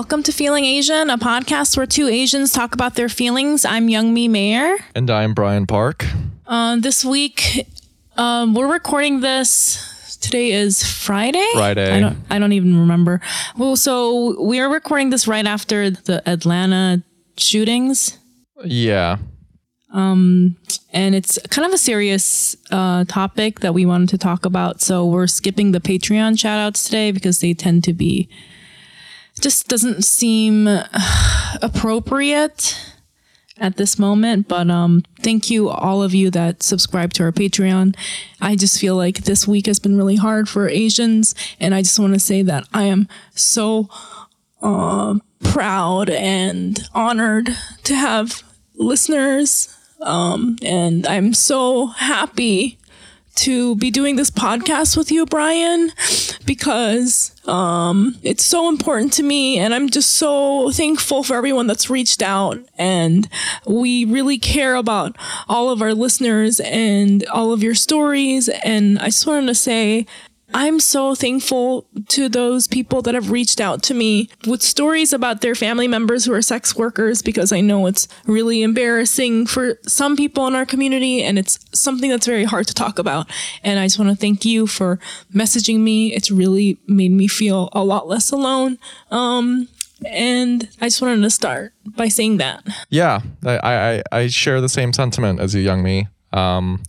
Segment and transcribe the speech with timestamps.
[0.00, 3.66] Welcome to Feeling Asian, a podcast where two Asians talk about their feelings.
[3.66, 4.78] I'm Young Mi Mayer.
[4.94, 6.06] And I'm Brian Park.
[6.46, 7.68] Uh, this week,
[8.16, 10.16] um, we're recording this.
[10.22, 11.46] Today is Friday.
[11.52, 11.92] Friday.
[11.92, 12.16] I don't.
[12.30, 13.20] I don't even remember.
[13.58, 17.02] Well, so we are recording this right after the Atlanta
[17.36, 18.16] shootings,
[18.64, 19.18] Yeah.
[19.92, 20.56] and
[20.94, 24.80] it's kind of a serious uh, topic that we wanted to talk about.
[24.80, 28.30] So we're skipping the Patreon shout outs today because they tend to be
[29.40, 30.84] just doesn't seem uh,
[31.62, 32.78] appropriate
[33.58, 34.48] at this moment.
[34.48, 37.96] But um, thank you all of you that subscribe to our Patreon.
[38.40, 41.98] I just feel like this week has been really hard for Asians, and I just
[41.98, 43.88] want to say that I am so
[44.62, 47.50] uh, proud and honored
[47.84, 48.42] to have
[48.74, 52.78] listeners um, and I'm so happy
[53.36, 55.92] to be doing this podcast with you, Brian,
[56.44, 59.58] because um, it's so important to me.
[59.58, 62.58] And I'm just so thankful for everyone that's reached out.
[62.76, 63.28] And
[63.66, 65.16] we really care about
[65.48, 68.48] all of our listeners and all of your stories.
[68.64, 70.06] And I just wanted to say,
[70.54, 75.40] I'm so thankful to those people that have reached out to me with stories about
[75.40, 80.16] their family members who are sex workers because I know it's really embarrassing for some
[80.16, 83.30] people in our community and it's something that's very hard to talk about.
[83.62, 84.98] And I just want to thank you for
[85.34, 86.12] messaging me.
[86.14, 88.78] It's really made me feel a lot less alone.
[89.10, 89.68] Um,
[90.06, 92.66] and I just wanted to start by saying that.
[92.88, 93.20] Yeah.
[93.44, 96.08] I, I, I share the same sentiment as you, Young Mi.
[96.32, 96.82] Um,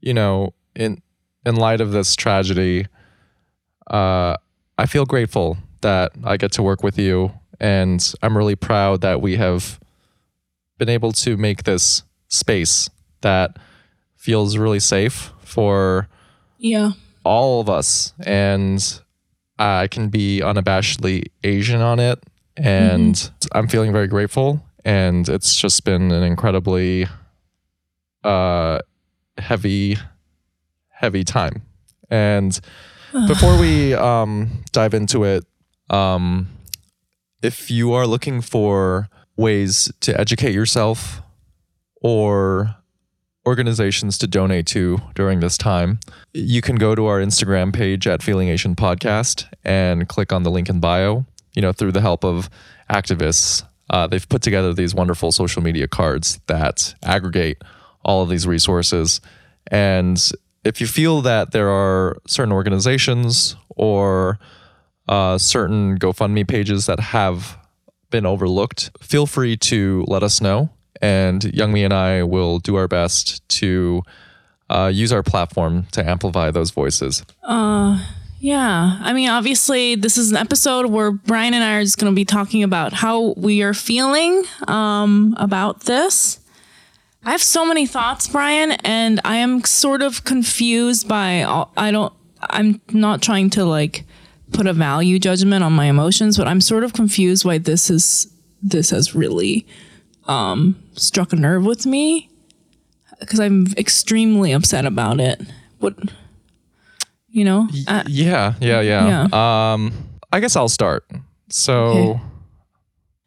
[0.00, 1.02] you know, in
[1.46, 2.86] in light of this tragedy,
[3.90, 4.36] uh,
[4.78, 9.20] I feel grateful that I get to work with you, and I'm really proud that
[9.20, 9.80] we have
[10.78, 12.88] been able to make this space
[13.22, 13.56] that
[14.16, 16.08] feels really safe for
[16.58, 16.92] Yeah.
[17.24, 18.12] all of us.
[18.24, 19.00] And
[19.58, 22.18] I can be unabashedly Asian on it.
[22.56, 24.62] And I'm feeling very grateful.
[24.84, 27.06] And it's just been an incredibly
[28.24, 28.80] uh
[29.38, 29.96] heavy
[31.00, 31.62] heavy time.
[32.10, 32.58] And
[33.26, 35.44] before we um dive into it
[35.88, 36.46] um
[37.42, 41.22] if you are looking for ways to educate yourself
[42.02, 42.76] or
[43.46, 45.98] organizations to donate to during this time,
[46.34, 50.50] you can go to our Instagram page at Feeling Asian Podcast and click on the
[50.50, 51.24] link in bio.
[51.54, 52.50] You know, through the help of
[52.90, 57.62] activists, uh, they've put together these wonderful social media cards that aggregate
[58.04, 59.20] all of these resources.
[59.70, 60.30] And
[60.64, 64.38] if you feel that there are certain organizations or
[65.08, 67.56] uh, certain GoFundMe pages that have
[68.10, 70.70] been overlooked, feel free to let us know.
[71.00, 74.02] And Youngmi and I will do our best to
[74.68, 77.24] uh, use our platform to amplify those voices.
[78.40, 78.98] Yeah.
[79.00, 82.16] I mean, obviously, this is an episode where Brian and I are just going to
[82.16, 86.40] be talking about how we are feeling um, about this.
[87.24, 91.90] I have so many thoughts, Brian, and I am sort of confused by all, I
[91.90, 94.04] don't, I'm not trying to like
[94.52, 98.32] put a value judgment on my emotions, but I'm sort of confused why this is,
[98.62, 99.66] this has really
[100.26, 102.30] um, struck a nerve with me
[103.20, 105.42] because I'm extremely upset about it.
[105.78, 105.94] What,
[107.28, 107.68] you know?
[107.86, 109.72] I- yeah, yeah, yeah.
[109.74, 109.92] Um,
[110.32, 111.04] I guess I'll start.
[111.50, 112.20] So, Okay.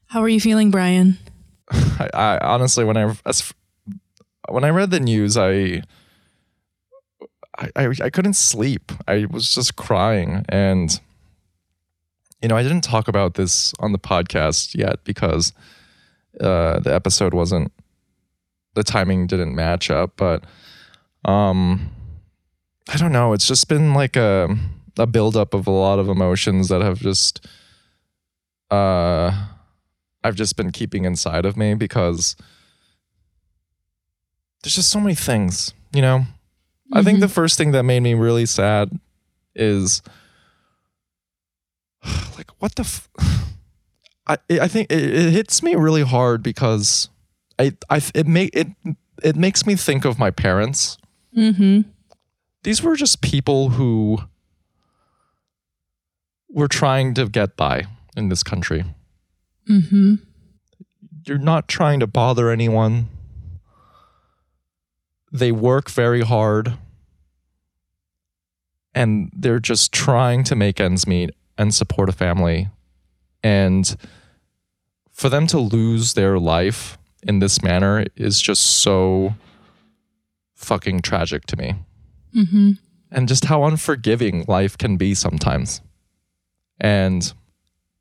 [0.07, 1.17] How are you feeling, Brian?
[1.71, 3.53] I, I honestly, when I as,
[4.53, 5.81] when I read the news, I,
[7.58, 8.91] I I I couldn't sleep.
[9.08, 11.00] I was just crying, and
[12.41, 15.53] you know, I didn't talk about this on the podcast yet because
[16.40, 17.72] uh, the episode wasn't
[18.75, 20.14] the timing didn't match up.
[20.18, 20.44] But
[21.25, 21.90] um,
[22.90, 23.34] I don't know.
[23.34, 24.56] It's just been like a
[25.00, 27.47] a buildup of a lot of emotions that have just
[28.70, 29.47] uh
[30.23, 32.35] I've just been keeping inside of me because
[34.63, 36.25] there's just so many things, you know.
[36.91, 38.91] I think the first thing that made me really sad
[39.55, 40.01] is
[42.37, 43.09] like what the f-
[44.27, 47.09] I I think it, it hits me really hard because
[47.59, 48.67] I I it make it
[49.21, 50.97] it makes me think of my parents.
[51.35, 51.89] Mm-hmm.
[52.63, 54.19] These were just people who
[56.49, 58.85] were trying to get by in this country.
[59.69, 60.15] Mm-hmm.
[61.25, 63.07] you're not trying to bother anyone.
[65.34, 66.78] They work very hard
[68.96, 72.70] and they're just trying to make ends meet and support a family.
[73.44, 73.96] And
[75.09, 79.35] for them to lose their life in this manner is just so
[80.56, 81.76] fucking tragic to me.
[82.35, 82.72] Mm-hmm.
[83.12, 85.82] And just how unforgiving life can be sometimes.
[86.80, 87.32] And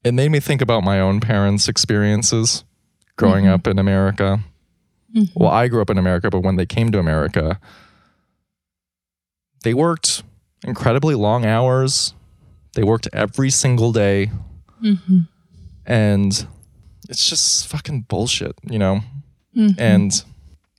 [0.05, 2.65] it made me think about my own parents' experiences
[3.17, 4.41] growing up in America.
[5.15, 5.39] Mm-hmm.
[5.39, 7.61] Well, I grew up in America, but when they came to America,
[9.63, 10.23] they worked
[10.65, 12.15] incredibly long hours.
[12.75, 14.31] They worked every single day.
[14.83, 15.21] Mm-hmm.
[15.87, 16.47] And
[17.09, 19.01] it's just fucking bullshit, you know?
[19.57, 19.81] Mm-hmm.
[19.81, 20.25] And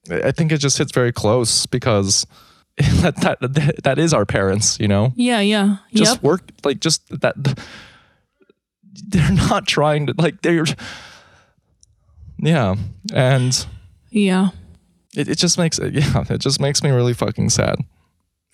[0.10, 2.26] I think it just hits very close because
[2.78, 5.14] that, that, that is our parents, you know?
[5.16, 5.78] Yeah, yeah.
[5.94, 6.24] just yep.
[6.24, 7.36] work like just that
[8.94, 10.66] they're not trying to like they're
[12.38, 12.76] yeah
[13.14, 13.66] and
[14.16, 14.50] Yeah.
[15.16, 17.76] it, it just makes it yeah it just makes me really fucking sad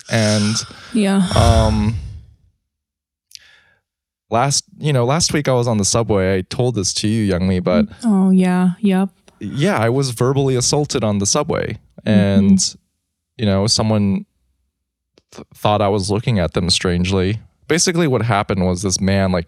[0.09, 0.55] and
[0.93, 1.27] Yeah.
[1.35, 1.95] um
[4.29, 7.23] last you know last week i was on the subway i told this to you
[7.23, 8.71] young me but oh, yeah.
[8.79, 9.09] Yep.
[9.39, 12.75] yeah i was verbally assaulted on the subway and
[13.37, 14.25] you know someone
[15.31, 19.47] th- thought i was looking at them strangely basically what happened was this man like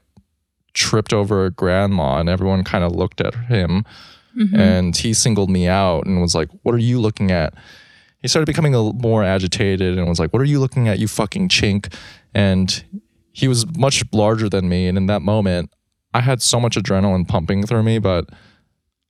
[0.74, 3.84] tripped over a grandma and everyone kind of looked at him
[4.38, 4.60] Mm-hmm.
[4.60, 7.54] and he singled me out and was like what are you looking at?
[8.22, 11.00] He started becoming a little more agitated and was like what are you looking at
[11.00, 11.94] you fucking chink?
[12.34, 12.84] And
[13.34, 14.88] he was much larger than me.
[14.88, 15.74] And in that moment
[16.14, 18.28] i had so much adrenaline pumping through me but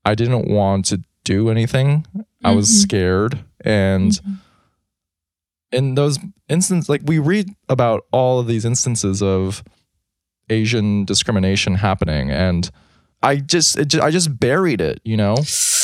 [0.06, 2.06] i didn't want to do anything.
[2.44, 2.81] I was mm-hmm.
[2.81, 3.45] scared.
[3.63, 4.33] And mm-hmm.
[5.71, 6.19] in those
[6.50, 9.63] instances like we read about all of these instances of
[10.50, 12.29] asian discrimination happening.
[12.31, 12.69] And
[13.23, 15.35] i just, it ju- i just buried it you know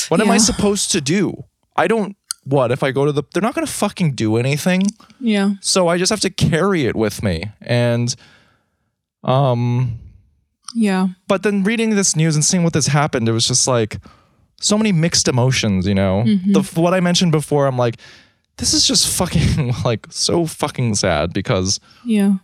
[0.10, 1.44] what am i supposed to do
[1.76, 4.82] i don't what if i go to the they're not going to fucking do anything
[5.20, 5.52] Yeah.
[5.62, 8.16] so i just have to carry it with me and
[9.24, 10.00] um
[10.76, 11.08] Yeah.
[11.28, 13.98] but then reading this news and seeing what this happened, it was just like
[14.60, 16.24] so many mixed emotions, you know?
[16.26, 17.98] The what I mentioned before, I'm like,
[18.58, 22.38] this is just fucking like so fucking sad because Yeah.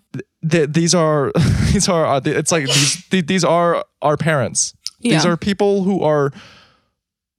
[0.47, 1.31] th- these are
[1.73, 4.73] these are uh, it's like these th- these are our parents.
[5.11, 6.31] These are people who are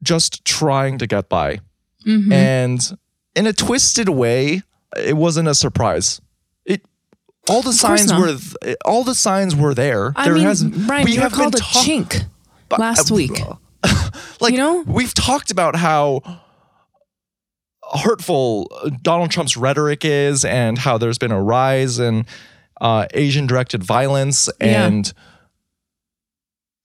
[0.02, 1.60] just trying to get by.
[2.06, 2.32] Mm-hmm.
[2.32, 2.98] And
[3.34, 4.62] in a twisted way,
[4.96, 6.20] it wasn't a surprise.
[6.66, 6.82] It
[7.48, 10.12] all the signs were th- all the signs were there.
[10.16, 12.24] I there mean, has Brian, you were called a talk- chink
[12.70, 13.40] last uh, week.
[14.40, 14.84] like You know?
[14.86, 16.22] we've talked about how
[18.02, 18.70] hurtful
[19.02, 22.24] Donald Trump's rhetoric is and how there's been a rise in
[22.80, 25.02] uh, Asian directed violence Yeah.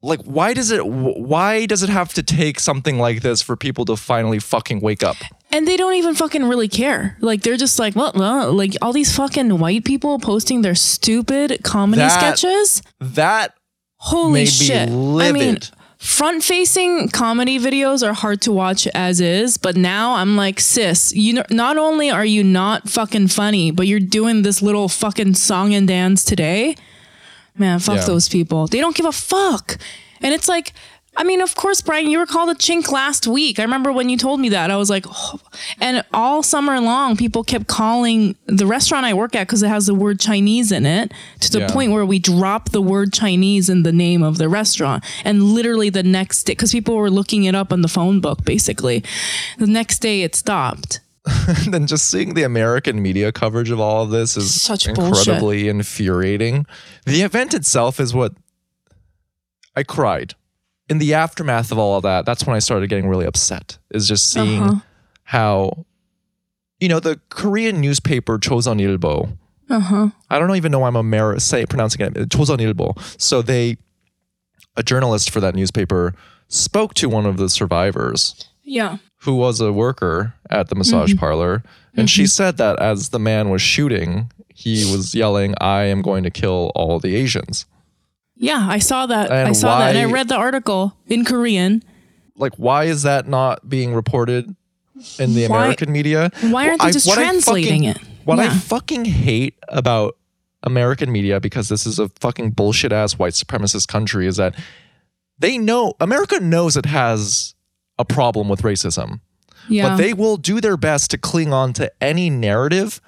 [0.01, 3.83] Like why does it why does it have to take something like this for people
[3.85, 5.17] to finally fucking wake up
[5.51, 7.17] And they don't even fucking really care.
[7.21, 11.59] Like they're just like, well, well like all these fucking white people posting their stupid
[11.63, 12.81] comedy That sketches.
[12.99, 13.55] that
[13.97, 14.89] Holy shit.
[14.89, 15.57] I mean,
[15.97, 21.13] front facing comedy videos are hard to watch as is, but now I'm like, sis,
[21.13, 25.33] you know, not only are you not fucking funny, but you're doing this little fucking
[25.33, 26.75] song and dance today.
[27.59, 28.05] Man, fuck Yeah.
[28.05, 28.67] those people.
[28.67, 29.77] They don't give a fuck.
[30.21, 30.73] And it's like,
[31.17, 33.59] I mean, of course, Brian, you were called a chink last week.
[33.59, 34.71] I remember when you told me that.
[34.71, 35.39] I was like, oh.
[35.81, 39.87] and all summer long, people kept calling the restaurant I work at because it has
[39.87, 41.11] the word Chinese in it
[41.41, 41.71] to the Yeah.
[41.71, 45.03] point where we dropped the word Chinese in the name of the restaurant.
[45.25, 48.45] And literally the next day, because people were looking it up on the phone book,
[48.45, 49.03] basically,
[49.57, 51.01] the next day it stopped.
[51.69, 56.65] then just seeing the American media coverage of all of this is Such incredibly infuriating.
[57.05, 58.33] The event itself is what
[59.75, 60.35] I cried.
[60.89, 63.77] In the aftermath of all of that, that's when I started getting really upset.
[63.91, 64.79] Is just seeing Uh-huh.
[65.23, 65.85] how,
[66.79, 69.37] you know, the Korean newspaper Chosun Ilbo.
[69.69, 70.09] Uh huh.
[70.31, 72.97] I don't even know why I'm Amer- say pronouncing it Chosun Ilbo.
[73.21, 73.77] So they,
[74.75, 76.15] a journalist for that newspaper,
[76.47, 78.97] spoke to one of the survivors Yeah.
[79.23, 81.19] who was a worker at the massage mm-hmm.
[81.19, 81.63] parlor.
[81.95, 82.27] And she mm-hmm.
[82.27, 86.71] said that as the man was shooting, he was yelling, I am going to kill
[86.75, 87.65] all the Asians.
[88.35, 88.65] Yeah.
[88.69, 89.31] I saw that.
[89.31, 89.95] And I saw that.
[89.95, 91.83] And I read the article in Korean.
[92.35, 94.55] Like, why is that not being reported
[95.17, 96.31] in the Why- American media?
[96.41, 98.25] why aren't they I- just I translating fucking- it?
[98.25, 98.59] What I Yeah.
[98.59, 100.15] fucking hate about
[100.61, 104.53] American media, because this is a fucking bullshit ass white supremacist country, is that
[105.39, 107.55] they know, America knows it has
[107.99, 109.19] a problem with racism.
[109.67, 109.89] Yeah.
[109.89, 112.99] but they will do their best to cling on to any narrative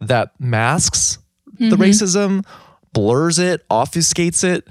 [0.00, 1.18] that masks
[1.54, 1.70] Mm-hmm.
[1.70, 2.44] the racism,
[2.92, 4.68] blurs it, obfuscates it.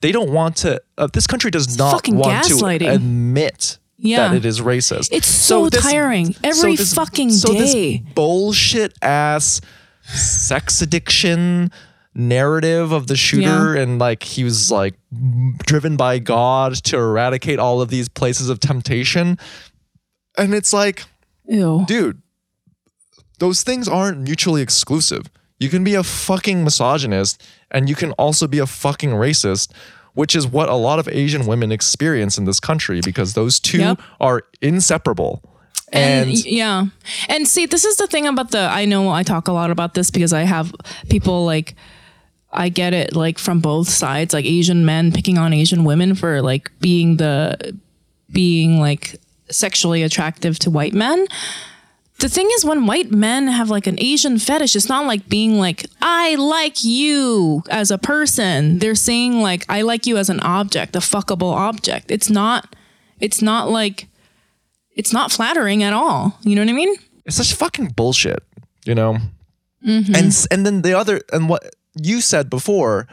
[0.00, 0.82] They don't want to.
[0.98, 4.26] Uh, this country does not want to admit Yeah.
[4.28, 5.10] that it is racist.
[5.12, 6.34] It's so tiring.
[6.42, 7.98] Every fucking so day.
[7.98, 9.60] This bullshit ass
[10.02, 11.70] sex addiction
[12.14, 14.94] narrative of the shooter and like he was like
[15.66, 19.38] driven by God to eradicate all of these places of temptation.
[20.38, 21.04] And it's like,
[21.46, 21.84] Ew.
[21.86, 22.22] dude,
[23.38, 25.28] those things aren't mutually exclusive.
[25.58, 29.72] You can be a fucking misogynist and you can also be a fucking racist
[30.14, 33.78] which is what a lot of Asian women experience in this country because those two
[33.78, 34.00] Yep.
[34.20, 35.42] are inseparable.
[35.92, 36.86] and, And, yeah
[37.28, 39.94] and see this is the thing about the i know i talk a lot about
[39.94, 40.72] this because i have
[41.10, 41.74] people like
[42.54, 46.42] i get it like from both sides like asian men picking on asian women for
[46.42, 47.76] like being the
[48.30, 49.20] being like
[49.50, 51.26] sexually attractive to white men
[52.20, 55.58] the thing is when white men have like an asian fetish it's not like being
[55.58, 60.40] like i like you as a person they're saying like i like you as an
[60.40, 62.74] object a fuckable object it's not
[63.20, 64.08] it's not like
[64.94, 66.38] it's not flattering at all.
[66.42, 66.94] You know what I mean?
[67.24, 68.42] it's such fucking bullshit,
[68.84, 69.16] you know.
[69.86, 70.14] Mm-hmm.
[70.14, 73.06] And and then the other and what you said before,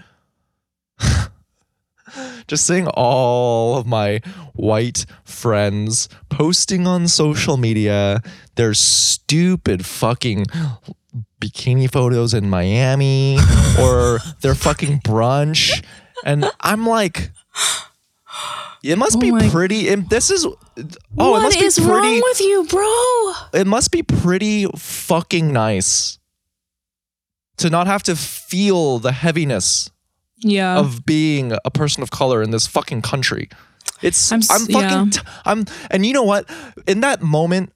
[2.48, 4.20] just seeing all of my
[4.54, 8.22] white friends posting on social media
[8.56, 10.46] their stupid fucking
[11.40, 13.38] bikini photos in Miami
[13.80, 15.84] or their fucking brunch,
[16.26, 17.32] and I'm like.
[18.84, 19.90] It must be Oh my- pretty.
[19.90, 23.60] And this is, oh, it must be is pretty wrong with you, bro?
[23.62, 26.18] it must be pretty fucking nice
[27.62, 29.89] to not have to feel the heaviness
[30.38, 30.77] Yeah.
[30.77, 33.50] of being a person of color in this fucking country.
[34.01, 35.06] It's I'm I'm, fucking yeah.
[35.12, 36.50] t- I'm and you know what?
[36.88, 37.72] In that moment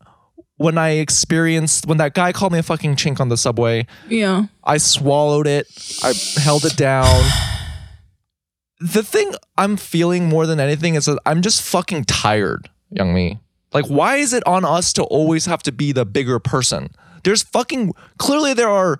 [0.58, 4.46] when I experienced when that guy called me a fucking chink on the subway, yeah.
[4.63, 5.68] I swallowed it.
[6.04, 7.24] I held it down.
[8.80, 13.39] The thing I'm feeling more than anything is that I'm just fucking tired, Young Mi.
[13.74, 16.89] Like, why is it on us to always have to be the bigger person?
[17.24, 18.98] There's fucking clearly there are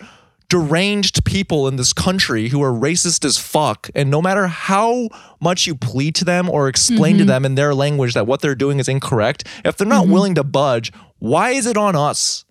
[0.50, 3.90] deranged people in this country who are racist as fuck.
[3.96, 5.10] And no matter how
[5.40, 7.28] much you plead to them or explain to mm-hmm.
[7.28, 10.14] them in their language that what they're doing is incorrect, if they're not mm-hmm.
[10.14, 12.46] willing to budge, why is it on us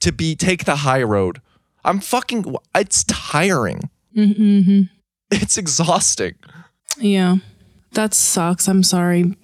[0.00, 1.40] to be take the high road?
[1.84, 2.56] I'm fucking.
[2.74, 3.90] It's tiring.
[4.16, 4.82] Mm-hmm.
[5.30, 6.34] It's exhausting.
[6.98, 7.36] Yeah.
[7.92, 8.68] That sucks.
[8.68, 9.34] I'm sorry.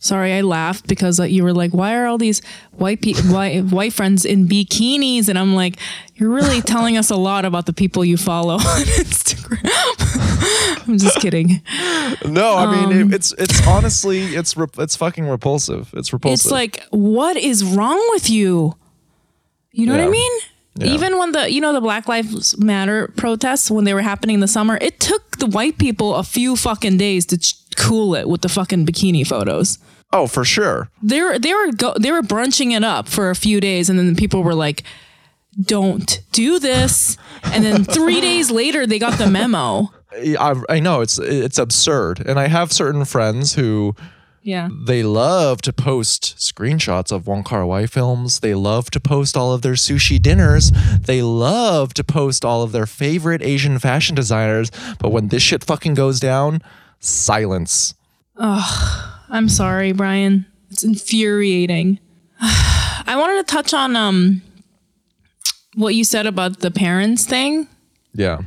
[0.00, 2.40] Sorry, I laughed because uh, you were like, "Why are all these
[2.72, 5.76] white pe- white white friends in bikinis?" And I'm like,
[6.14, 9.68] "You're really telling us a lot about the people you follow on Instagram."
[10.88, 11.62] I'm just kidding.
[12.24, 15.90] No, I mean it, it's it's honestly it's rep- it's fucking repulsive.
[15.94, 16.46] It's repulsive.
[16.46, 18.76] It's like, what is wrong with you?
[19.72, 20.32] You know what I mean?
[20.78, 20.92] Yeah.
[20.92, 24.40] Even when the you know the Black Lives Matter protests when they were happening in
[24.40, 28.28] the summer, it took the white people a few fucking days to ch- cool it
[28.28, 29.78] with the fucking bikini photos.
[30.12, 30.88] oh, for sure.
[31.02, 33.98] They were they were go, they were brunching it up for a few days, and
[33.98, 34.82] then the people were like,
[35.60, 39.90] "Don't do this." And then three days later, they got the memo.
[40.12, 43.94] I, I know it's it's absurd, and I have certain friends who
[44.48, 44.70] Yeah.
[44.72, 48.40] they love to post screenshots of Wong Kar Wai films.
[48.40, 50.72] They love to post all of their sushi dinners.
[51.02, 54.70] They love to post all of their favorite Asian fashion designers.
[54.98, 56.62] But when this shit fucking goes down,
[56.98, 57.94] silence.
[58.38, 59.08] Ugh.
[59.28, 60.46] I'm sorry, Brian.
[60.70, 61.98] It's infuriating.
[62.40, 64.40] I wanted to touch on um
[65.74, 67.68] what you said about the parents thing
[68.14, 68.38] Yeah.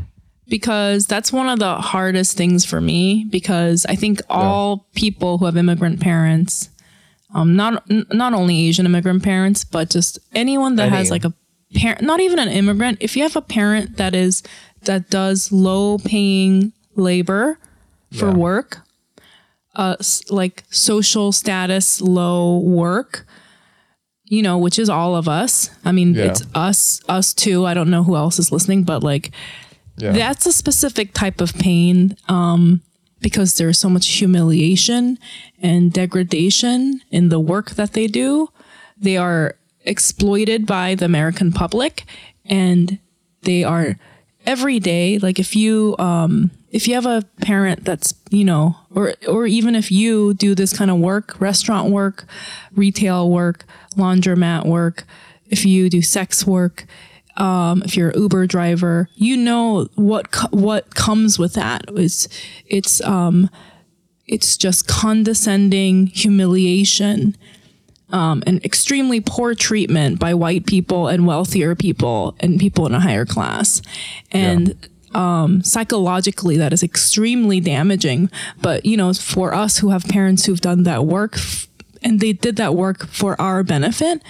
[0.47, 5.45] Because that's one of the hardest things for me because I think all people who
[5.45, 6.69] have immigrant parents
[7.33, 11.33] um not n- not only Asian immigrant parents but just anyone that has like a
[11.75, 14.43] parent not even an immigrant if you have a parent that is
[14.83, 17.57] that does low paying labor
[18.11, 18.33] for Yeah.
[18.33, 18.79] work
[19.75, 23.25] uh s- like social status low work
[24.25, 26.25] you know which is all of us i mean Yeah.
[26.25, 29.31] it's us us too i don't know who else is listening but like
[30.01, 30.11] Yeah.
[30.11, 32.81] that's a specific type of pain um,
[33.21, 35.17] because there's so much humiliation
[35.61, 38.49] and degradation in the work that they do.
[38.97, 42.05] They are exploited by the American public,
[42.45, 42.99] and
[43.43, 43.97] they are
[44.45, 45.17] every day.
[45.19, 49.75] Like if you um, if you have a parent that's you know, or or even
[49.75, 52.25] if you do this kind of work, restaurant work,
[52.75, 53.65] retail work,
[53.95, 55.03] laundromat work,
[55.49, 56.85] if you do sex work,
[57.37, 61.85] um, if you're an Uber driver, you know what co- what comes with that.
[61.89, 62.27] It's
[62.65, 63.49] it's um,
[64.27, 67.35] it's just condescending humiliation
[68.11, 72.99] um, and extremely poor treatment by white people and wealthier people and people in a
[72.99, 73.81] higher class,
[74.31, 78.29] and um, psychologically that is extremely damaging.
[78.61, 81.67] But you know, for us who have parents who've done that work f-
[82.03, 84.21] and they did that work for our benefit,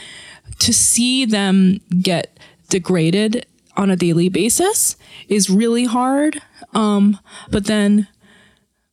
[0.60, 2.38] to see them get
[2.72, 3.46] degraded
[3.78, 4.96] on a daily basis
[5.28, 6.42] is really hard.
[6.74, 7.20] Um,
[7.51, 8.08] but then,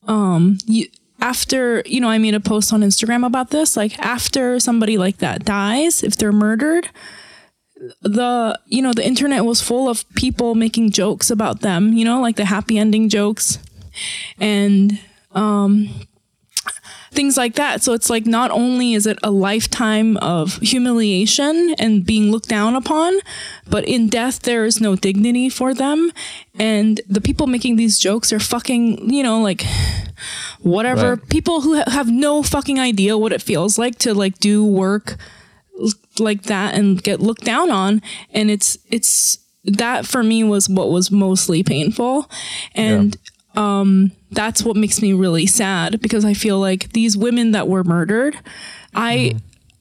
[0.06, 0.86] um, you,
[1.20, 5.18] after, you know, I made a post on Instagram about this, like after somebody like
[5.18, 6.90] that dies, if they're murdered,
[8.02, 12.20] the, you know, the internet was full of people making jokes about them, you know,
[12.20, 13.58] like the happy ending jokes.
[14.40, 15.00] and
[15.32, 15.88] um,
[17.10, 17.82] things like that.
[17.82, 22.74] So it's like not only is it a lifetime of humiliation and being looked down
[22.76, 23.18] upon,
[23.68, 26.10] but in death there is no dignity for them.
[26.58, 29.64] And the people making these jokes are fucking, you know, like
[30.62, 31.28] whatever Right.
[31.28, 35.16] people who ha- have no fucking idea what it feels like to like do work
[36.18, 40.90] like that and get looked down on and it's it's that for me was what
[40.90, 42.28] was mostly painful
[42.74, 43.16] and
[43.58, 47.84] um that's what makes me really sad because i feel like these women that were
[47.84, 48.36] murdered
[48.94, 49.34] i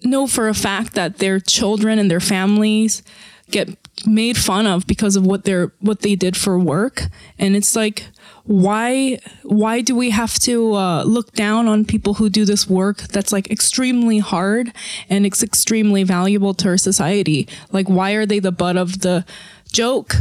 [0.03, 3.03] know for a fact that their children and their families
[3.49, 3.69] get
[4.05, 7.03] made fun of because of what they're what they did for work.
[7.39, 8.05] And it's like
[8.43, 12.99] why why do we have to uh, look down on people who do this work
[12.99, 14.71] that's like extremely hard
[15.09, 17.47] and it's extremely valuable to our society?
[17.71, 19.25] Like why are they the butt of the
[19.71, 20.15] joke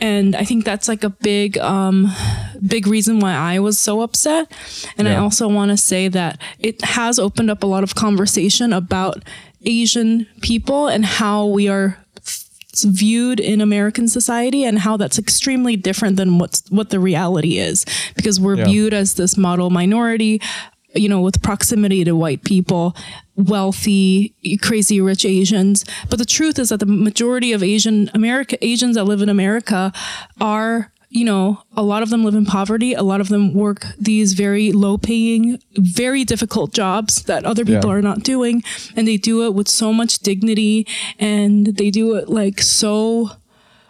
[0.00, 2.10] and i think that's like a big um
[2.66, 4.50] big reason why i was so upset.
[4.98, 8.72] And i also want to say that it has opened up a lot of conversation
[8.72, 9.22] about
[9.64, 11.98] asian people and how we are
[12.82, 17.84] viewed in American society and how that's extremely different than what's what the reality is.
[18.14, 18.64] Because we're Yeah.
[18.64, 20.40] viewed as this model minority
[20.94, 22.96] you know with proximity to white people
[23.36, 25.84] wealthy crazy rich asians.
[26.08, 29.92] But the truth is that the majority of asian america asians that live in america
[30.40, 32.94] are you know a lot of them live in poverty.
[32.94, 37.90] A lot of them work these very low paying very difficult jobs that other people
[37.90, 37.96] Yeah.
[37.96, 38.62] are not doing.
[38.94, 40.86] And they do it with so much dignity.
[41.18, 43.30] And they do it like so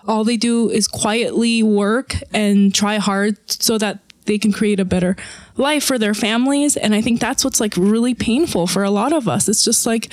[0.06, 4.84] all they do is quietly work and try hard so that they can create a
[4.84, 5.16] better
[5.56, 9.12] life for their families and i think that's what's like really painful for a lot
[9.12, 10.08] of us it's just like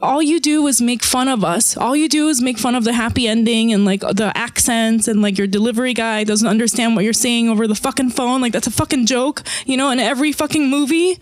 [0.00, 1.76] all you do is make fun of us.
[1.76, 5.22] All you do is make fun of the happy ending and like the accents and
[5.22, 8.40] like your delivery guy doesn't understand what you're saying over the fucking phone.
[8.40, 11.18] Like that's a fucking joke, you know, in every fucking movie.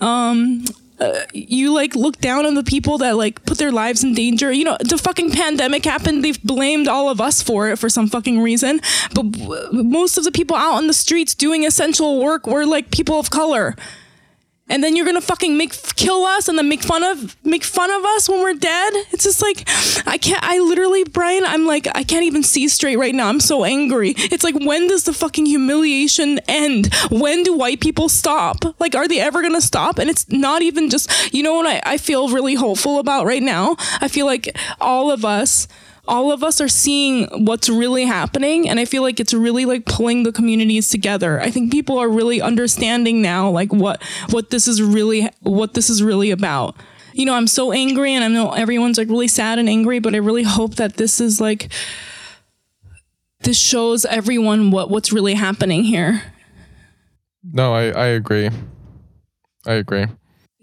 [0.00, 0.64] Um
[1.02, 4.52] uh, you like look down on the people that like put their lives in danger.
[4.52, 6.24] You know, the fucking pandemic happened.
[6.24, 8.80] They've blamed all of us for it for some fucking reason.
[9.14, 12.90] But w- most of the people out on the streets doing essential work were like
[12.90, 13.74] people of color
[14.72, 17.90] and then you're gonna fucking make kill us and then make fun of make fun
[17.90, 18.92] of us when we're dead?
[19.12, 19.68] It's just like
[20.06, 23.28] i can't i literally brian i'm like i can't even see straight right now.
[23.28, 24.14] I'm so angry.
[24.16, 26.92] It's like when does the fucking humiliation end?
[27.10, 28.64] When do white people stop?
[28.80, 29.98] Like are they ever gonna stop?
[29.98, 33.42] And it's not even just you know what i, I feel really hopeful about right
[33.42, 33.76] now?
[34.00, 35.68] I feel like all of us
[36.08, 39.84] all of us are seeing what's really happening and i feel like it's really like
[39.84, 44.66] pulling the communities together i think people are really understanding now like what what this
[44.66, 46.74] is really what this is really about
[47.12, 50.14] you know i'm so angry and i know everyone's like really sad and angry but
[50.14, 51.72] i really hope that this is like
[53.42, 56.22] this shows everyone what what's really happening here
[57.44, 58.50] No, I, I agree.
[59.66, 60.06] I agree.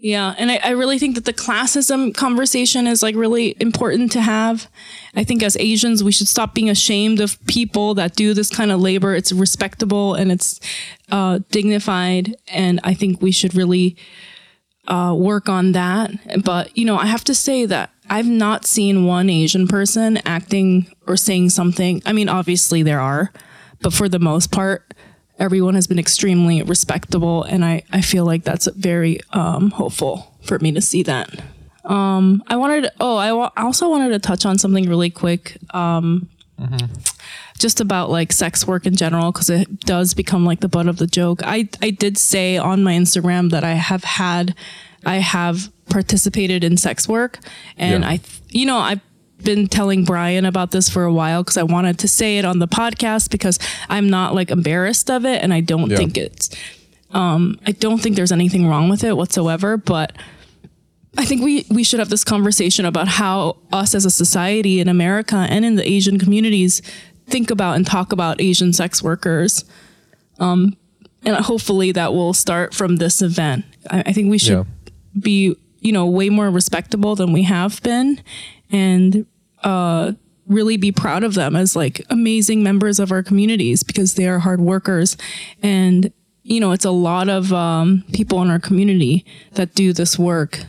[0.02, 4.22] Yeah, and I, I really think that the classism conversation is like really important to
[4.22, 4.66] have.
[5.14, 8.70] I think as Asians, we should stop being ashamed of people that do this kind
[8.70, 9.14] of labor.
[9.14, 10.58] It's respectable and it's
[11.12, 13.94] uh, dignified, and I think we should really
[14.88, 16.10] uh, work on that.
[16.44, 20.90] But you know, I have to say that I've not seen one Asian person acting
[21.06, 22.00] or saying something.
[22.06, 23.32] I mean, obviously there are,
[23.82, 24.94] but for the most part,
[25.40, 30.58] everyone has been extremely respectable, and I I feel like that's very um, hopeful for
[30.60, 31.28] me to see that.
[31.84, 32.90] Um, I wanted.
[33.00, 35.56] Oh, I wa- I also wanted to touch on something really quick.
[35.74, 36.28] Um,
[37.58, 40.96] just about like sex work in general because it does become like the butt of
[40.98, 41.40] the joke.
[41.42, 44.54] I I did say on my Instagram that I have had
[45.04, 47.38] I have participated in sex work
[47.76, 48.10] and Yeah.
[48.10, 49.00] I you know I've
[49.44, 52.58] been telling Brian about this for a while because I wanted to say it on
[52.58, 55.96] the podcast because I'm not like embarrassed of it and I don't Yeah.
[55.96, 56.50] think it's
[57.12, 60.12] um I don't think there's anything wrong with it whatsoever but
[61.18, 64.88] I think we we should have this conversation about how us as a society in
[64.88, 66.82] America and in the Asian communities
[67.26, 69.64] think about and talk about Asian sex workers.
[70.38, 70.76] Um,
[71.24, 73.64] and hopefully that will start from this event.
[73.90, 74.64] I, I think we should Yeah.
[75.20, 78.20] be, you know, way more respectable than we have been,
[78.70, 79.26] and
[79.62, 80.12] uh,
[80.46, 84.38] really be proud of them as like amazing members of our communities because they are
[84.38, 85.16] hard workers,
[85.62, 90.18] and you know, it's a lot of um, people in our community that do this
[90.18, 90.60] work.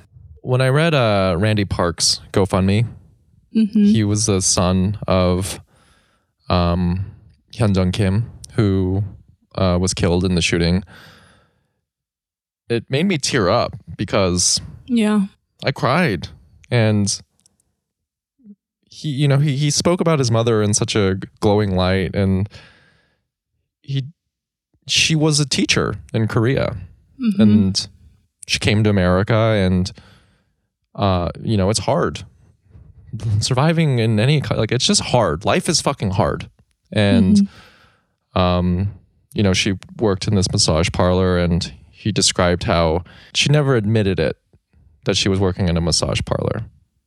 [0.44, 2.86] When I read uh, Randy Parks' GoFundMe,
[3.52, 5.60] he was the son of
[6.50, 7.12] um,
[7.54, 9.04] Hyun Jung Kim, who
[9.56, 10.84] uh, was killed in the shooting.
[12.70, 15.26] It made me tear up because Yeah.
[15.66, 16.30] I cried,
[16.70, 17.22] and
[18.92, 22.48] he, you know, he he spoke about his mother in such a glowing light, and
[23.82, 24.04] he
[24.88, 26.76] she was a teacher in Korea
[27.40, 27.88] and
[28.48, 29.92] she came to America and
[30.96, 32.26] uh you know, it's hard.
[33.40, 35.46] Surviving in any like it's just hard.
[35.46, 36.50] Life is fucking hard.
[36.92, 37.48] And
[38.36, 38.94] um
[39.34, 44.20] you know, she worked in this massage parlor and he described how she never admitted
[44.20, 44.36] it
[45.06, 46.66] that she was working in a massage parlor.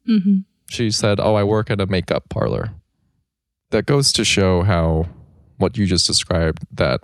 [0.09, 0.39] Mm-hmm.
[0.69, 2.73] She said, "Oh, I work at a makeup parlor."
[3.71, 5.09] That goes to show how
[5.57, 7.01] what you just described that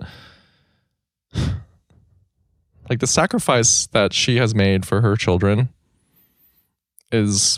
[2.89, 5.69] like the sacrifice that she has made for her children
[7.11, 7.57] is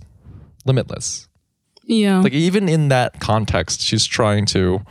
[0.66, 1.28] limitless.
[1.86, 2.22] Yeah.
[2.22, 4.82] Like even in that context, she's trying to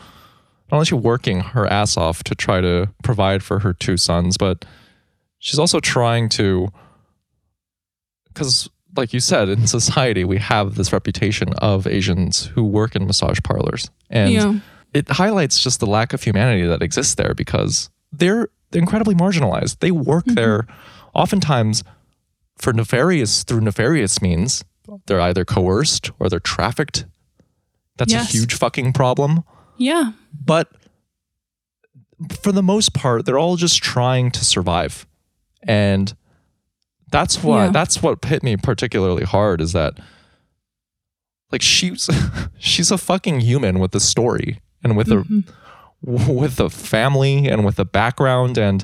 [0.71, 3.97] not only is she working her ass off to try to provide for her two
[3.97, 4.65] sons, but
[5.39, 6.69] she's also trying to
[8.29, 13.07] because like you said, in society we have this reputation of Asians who work in
[13.07, 13.91] massage parlors.
[14.11, 14.59] And Yeah.
[14.95, 19.79] it highlights just the lack of humanity that exists there because they're incredibly marginalized.
[19.81, 20.35] They work mm-hmm.
[20.35, 20.67] there
[21.15, 21.83] oftentimes
[22.59, 24.65] for nefarious through nefarious means.
[25.07, 27.07] They're either coerced or they're trafficked.
[27.97, 28.29] That's Yes.
[28.35, 29.45] a huge fucking problem.
[29.79, 30.13] yeah.
[30.45, 30.69] But
[32.41, 35.07] for the most part, they're all just trying to survive.
[35.67, 36.15] And
[37.13, 37.71] that's why Yeah.
[37.71, 39.99] that's what hit me particularly hard is that
[41.53, 42.11] like she's
[42.59, 45.41] she's a fucking human with a story and with a mm-hmm.
[46.37, 48.83] with a family and with a background and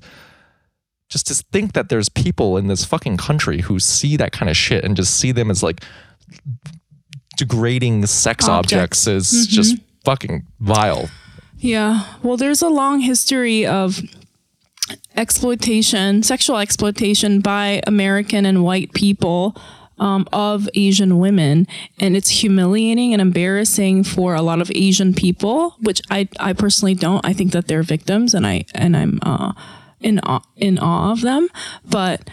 [1.08, 4.56] just to think that there's people in this fucking country who see that kind of
[4.56, 5.82] shit and just see them as like
[7.38, 9.32] degrading sex objects, Objects.
[9.32, 9.54] is mm-hmm.
[9.54, 11.08] just fucking vile.
[11.56, 12.04] Yeah.
[12.22, 14.00] Well, there's a long history of
[15.16, 19.56] exploitation, sexual exploitation by American and white people
[19.98, 21.66] um, of Asian women.
[21.98, 26.94] And it's humiliating and embarrassing for a lot of Asian people, which I, I personally
[26.94, 27.24] don't.
[27.24, 29.52] I think that they're victims and I, and I'm, uh,
[30.00, 31.48] in awe, in awe of them.
[31.84, 32.28] But,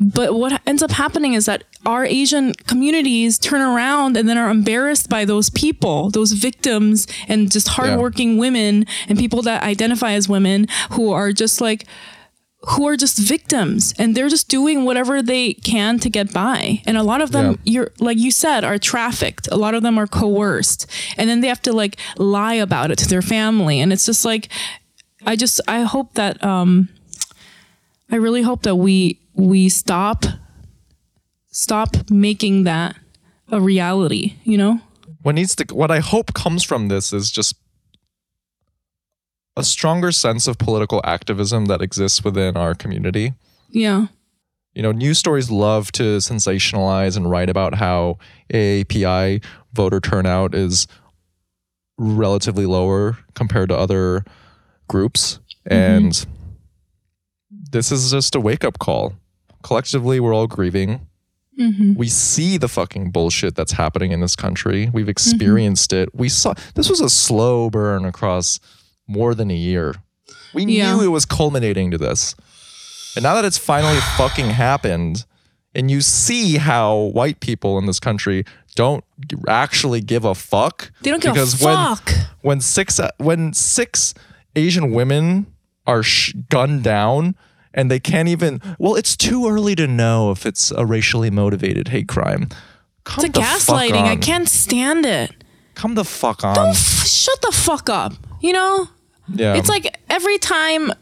[0.00, 4.50] but what ends up happening is that our Asian communities turn around and then are
[4.50, 10.28] embarrassed by those people, those victims, and just hardworking women and people that identify as
[10.28, 11.84] women who are just like,
[12.62, 16.82] who are just victims and they're just doing whatever they can to get by.
[16.86, 17.72] And a lot of them, Yeah.
[17.72, 19.48] you're like you said, are trafficked.
[19.50, 20.86] A lot of them are coerced.
[21.16, 23.80] And then they have to like lie about it to their family.
[23.80, 24.48] And it's just like,
[25.24, 26.88] I just, I hope that, um,
[28.10, 30.24] I really hope that we, we stop,
[31.46, 32.96] stop making that
[33.50, 34.82] a reality, you know?
[35.22, 37.56] what needs to what I hope comes from this is just
[39.56, 43.34] a stronger sense of political activism that exists within our community.
[43.70, 44.06] Yeah.
[44.72, 48.18] You know, news stories love to sensationalize and write about how
[48.54, 50.86] AAPI voter turnout is
[51.98, 54.24] relatively lower compared to other
[54.88, 55.40] groups.
[55.68, 55.74] Mm-hmm.
[55.74, 56.26] And
[57.50, 59.14] this is just a wake up call.
[59.62, 61.06] Collectively, we're all grieving.
[61.58, 61.94] Mm-hmm.
[61.94, 64.90] We see the fucking bullshit that's happening in this country.
[64.92, 65.10] We've mm-hmm.
[65.10, 66.14] experienced it.
[66.14, 68.60] We saw this was a slow burn across
[69.08, 69.94] more than a year.
[70.54, 70.94] We Yeah.
[70.94, 72.36] knew it was culminating to this.
[73.16, 75.24] And now that it's finally fucking happened,
[75.74, 78.44] and you see how white people in this country
[78.74, 79.04] don't
[79.48, 80.92] actually give a fuck.
[81.02, 82.08] They don't give a because fuck.
[82.08, 84.14] When, when six when six
[84.54, 85.46] Asian women
[85.86, 87.34] are sh- gunned down
[87.78, 91.88] and they can't even well, it's too early to know if it's a racially motivated
[91.88, 92.48] hate crime.
[93.04, 94.02] Come It's a gaslighting.
[94.02, 95.32] I can't stand it.
[95.76, 96.56] Come the fuck on.
[96.56, 98.14] Don't f- shut the fuck up.
[98.40, 98.88] You know?
[99.32, 99.54] yeah.
[99.54, 100.92] It's like every time,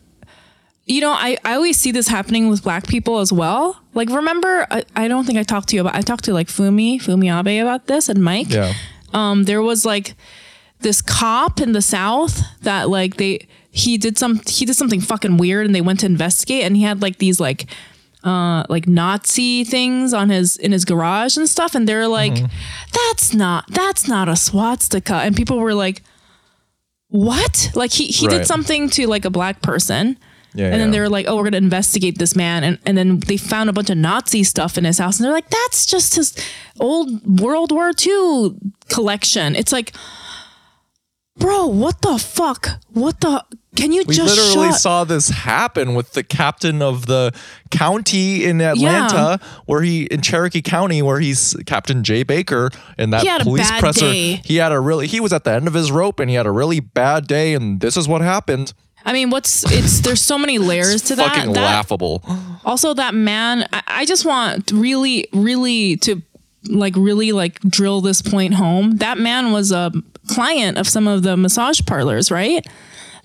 [0.85, 3.81] you know, I, I always see this happening with black people as well.
[3.95, 6.49] Like, remember, I, I don't think I talked to you about, I talked to like
[6.49, 8.51] Fumi, Fumi Abe about this and Mike.
[8.51, 8.75] yeah.
[9.15, 10.15] Um, there was like
[10.81, 15.37] this cop in the South that like they, he did some, he did something fucking
[15.37, 17.67] weird and they went to investigate and he had like these like,
[18.25, 22.35] uh, like Nazi things on his in his garage and stuff, and they're like,
[22.93, 26.03] "That's not that's not a swastika," and people were like,
[27.09, 28.39] "What?" Like he he Right.
[28.39, 30.19] did something to like a black person,
[30.55, 30.93] Yeah, and then yeah.
[30.93, 33.73] they were like, "Oh, we're gonna investigate this man," and and then they found a
[33.73, 36.35] bunch of Nazi stuff in his house, and they're like, "That's just his
[36.81, 38.57] old World War II
[38.89, 39.93] collection." It's like,
[41.37, 42.69] bro, what the fuck?
[42.93, 43.45] What the?
[43.77, 44.81] Can you We just literally shut?
[44.81, 47.35] saw this happen with the captain of the
[47.71, 53.21] county in Atlanta, where he in Cherokee County, where he's Captain Jay Baker, and that
[53.21, 54.11] He had a police presser.
[54.11, 54.41] day.
[54.45, 56.47] He had a really he was at the end of his rope, and he had
[56.47, 58.73] a really bad day, and this is what happened.
[59.05, 61.35] I mean, what's it's there's so many layers to that.
[61.35, 62.23] Fucking that laughable.
[62.65, 66.23] also that man I, I just want really really to
[66.69, 69.93] like really like drill this point home that man was a
[70.29, 72.67] client of some of the massage parlors right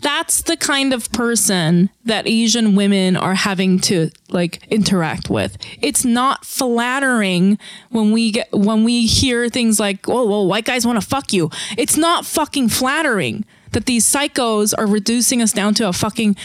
[0.01, 5.57] that's the kind of person that Asian women are having to like interact with.
[5.79, 7.59] It's not flattering
[7.89, 11.31] when we get when we hear things like, "Oh, well, white guys want to fuck
[11.31, 16.35] you." It's not fucking flattering that these psychos are reducing us down to a fucking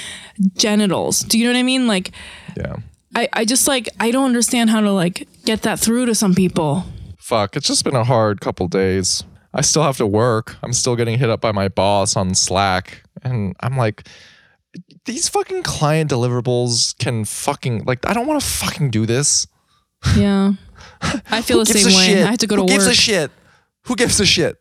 [0.55, 1.21] genitals.
[1.21, 1.87] Do you know what I mean?
[1.87, 2.13] Like
[2.57, 2.77] Yeah.
[3.15, 6.35] I I just like I don't understand how to like get that through to some
[6.35, 6.85] people.
[7.19, 9.25] Fuck, it's just been a hard couple days.
[9.57, 10.57] I still have to work.
[10.63, 13.03] I'm still getting hit up by my boss on Slack.
[13.23, 14.07] And I'm like,
[15.07, 19.47] these fucking client deliverables can fucking, like, I don't want to fucking do this.
[20.15, 20.53] Yeah.
[21.31, 22.07] I feel the same way.
[22.07, 22.27] shit?
[22.27, 22.71] I had to go to work.
[22.71, 23.31] Who gives a shit?
[23.87, 24.59] Who gives a shit?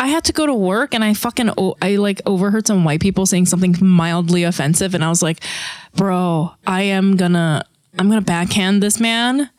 [0.00, 1.50] I had to go to work and I fucking
[1.82, 5.42] I like overheard some white people saying something mildly offensive and I was like,
[5.94, 7.64] "Bro, I am gonna
[7.98, 9.50] I'm gonna backhand this man."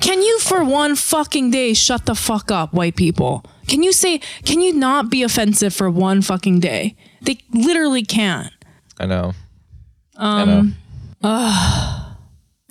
[0.00, 3.44] Can you for one fucking day shut the fuck up, white people?
[3.70, 6.96] Can you say can you not be offensive for one fucking day?
[7.22, 8.52] They literally can't.
[8.98, 9.32] I know.
[10.16, 10.76] I Um,
[11.22, 12.06] know.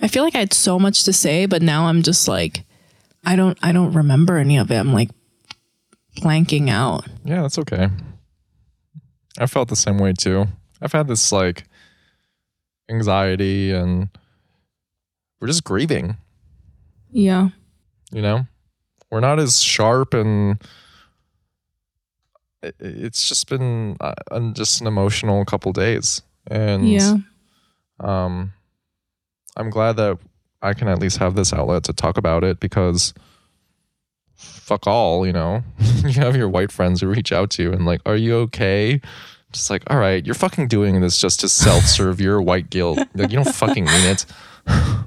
[0.02, 2.64] I feel like I had so much to say, but now I'm just like
[3.26, 4.76] I don't I don't remember any of it.
[4.78, 5.10] I'm like
[6.18, 7.08] blanking out.
[7.24, 7.88] Yeah, that's okay.
[9.40, 10.48] I felt the same way too.
[10.82, 11.64] I've had this like
[12.90, 14.10] anxiety and
[15.40, 16.18] we're just grieving,
[17.12, 17.50] Yeah.
[18.12, 18.46] you know?
[19.12, 20.62] We're not as sharp and
[22.62, 26.22] it's just been uh, uh, just an emotional couple days.
[26.48, 27.16] And Yeah.
[28.00, 28.54] um
[29.58, 30.18] I'm glad that
[30.62, 33.14] I can at least have this outlet to talk about it because
[34.36, 35.64] fuck all, you know.
[36.04, 39.02] you have your white friends who reach out to you and like, "Are you okay?"
[39.52, 43.00] Just like, "All right, you're fucking doing this just to self-serve your white guilt.
[43.16, 44.26] Like you don't fucking mean it."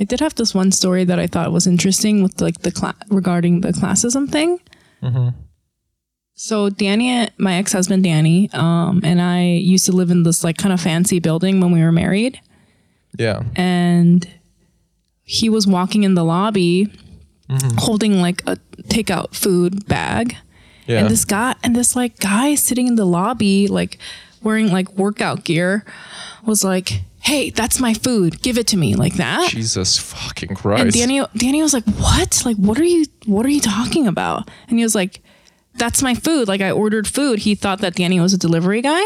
[0.00, 2.94] I did have this one story that I thought was interesting with like the cla-
[3.08, 4.60] regarding the classism thing.
[6.34, 10.72] So Danny, my ex-husband Danny, um, and I used to live in this like kind
[10.72, 12.40] of fancy building when we were married,
[13.18, 13.42] Yeah.
[13.56, 14.28] and
[15.22, 16.92] he was walking in the lobby
[17.78, 20.36] holding like a takeout food bag,
[20.86, 21.00] Yeah.
[21.00, 23.98] and this guy and this like guy sitting in the lobby like
[24.42, 25.84] wearing like workout gear
[26.46, 28.40] was like, "Hey, that's my food.
[28.42, 29.50] Give it to me." Like that.
[29.50, 30.82] Jesus fucking Christ.
[30.82, 32.42] And Danny, Danny was like, "What?
[32.44, 33.04] Like, what are you?
[33.26, 35.20] What are you talking about?" And he was like,
[35.74, 36.48] "That's my food.
[36.48, 39.04] Like, I ordered food." He thought that Danny was a delivery guy,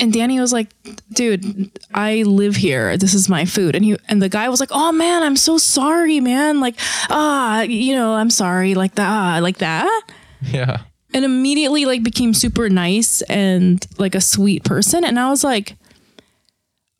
[0.00, 0.68] and Danny was like,
[1.12, 2.96] "Dude, I live here.
[2.96, 5.58] This is my food." And he and the guy was like, "Oh man, I'm so
[5.58, 6.60] sorry, man.
[6.60, 6.74] Like,
[7.10, 8.74] ah, you know, I'm sorry.
[8.74, 10.02] Like that, ah, like that."
[10.42, 10.82] yeah.
[11.14, 15.74] and immediately like became super nice and like a sweet person and i was like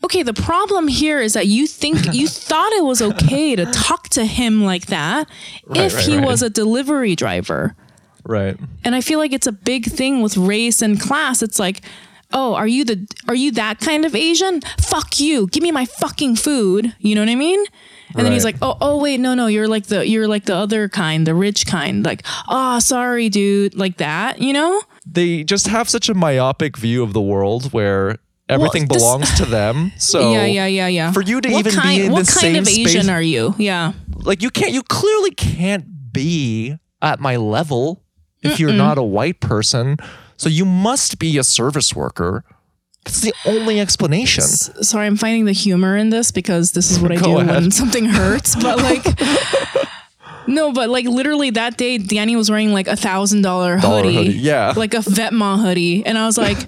[0.04, 4.08] okay the problem here is that you think you thought it was okay to talk
[4.10, 5.28] to him like that
[5.74, 6.26] if right, he right.
[6.26, 7.74] was a delivery driver.
[8.24, 8.58] Right.
[8.84, 11.42] and i feel like it's a big thing with race and class.
[11.42, 11.82] It's like
[12.32, 14.60] oh are you the are you that kind of asian?
[14.80, 15.46] Fuck you.
[15.46, 16.94] Give me my fucking food.
[16.98, 17.64] You know what i mean?
[18.14, 20.54] And then he's like oh oh wait no no you're like the you're like the
[20.54, 22.04] other kind the rich kind.
[22.04, 24.82] Like oh sorry dude like that you know?
[25.10, 29.44] They just have such a myopic view of the world where everything this- belongs to
[29.44, 29.92] them.
[29.98, 31.12] So yeah yeah yeah yeah.
[31.12, 33.08] for you to what even be kind, in what the kind same of asian space-
[33.08, 33.54] are you?
[33.58, 33.92] Yeah.
[34.14, 38.02] Like you can't you clearly can't be at my level
[38.42, 39.96] if you're not a white person.
[40.36, 42.44] So you must be a service worker.
[43.04, 44.44] That's the only explanation.
[44.44, 47.46] S- sorry i'm finding the humor in this because this is what i Go do
[47.46, 49.04] when something hurts but like
[50.46, 54.72] no but like literally that day danny was wearing like a thousand dollar hoodie, yeah.
[54.76, 56.58] like a Vetements hoodie and i was like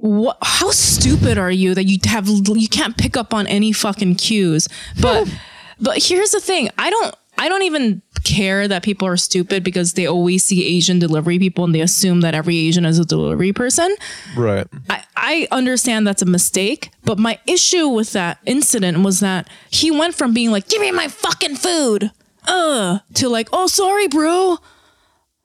[0.00, 4.16] what how stupid are you that you have you can't pick up on any fucking
[4.16, 4.68] cues?
[5.00, 5.32] But
[5.80, 6.70] but here's the thing.
[6.78, 10.98] I don't i don't even care that people are stupid because they always see asian
[10.98, 13.94] delivery people and they assume that every asian is a delivery person.
[14.36, 14.66] Right.
[14.90, 19.90] I, I understand that's a mistake, but my issue with that incident was that he
[19.90, 22.10] went from being like, give me my fucking food,
[22.46, 24.58] uh, to like, oh, sorry, bro.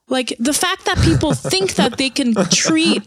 [0.08, 3.04] Like the fact that people think that they can treat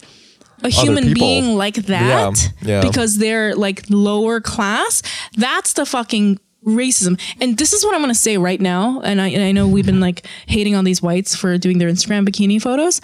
[0.63, 1.21] a human people.
[1.21, 2.81] being like that Yeah, yeah.
[2.81, 5.03] because they're like lower class,
[5.37, 7.21] that's the fucking racism.
[7.41, 9.01] And this is what I'm going to say right now.
[9.03, 11.89] And I, and I know we've been like hating on these whites for doing their
[11.89, 13.01] Instagram bikini photos